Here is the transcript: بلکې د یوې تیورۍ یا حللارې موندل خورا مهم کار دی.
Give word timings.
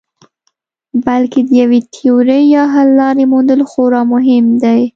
بلکې 1.05 1.39
د 1.47 1.49
یوې 1.61 1.79
تیورۍ 1.93 2.43
یا 2.55 2.63
حللارې 2.73 3.25
موندل 3.33 3.61
خورا 3.69 4.01
مهم 4.13 4.45
کار 4.49 4.59
دی. 4.63 4.81